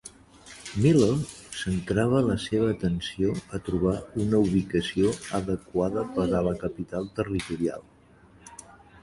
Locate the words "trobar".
3.67-3.93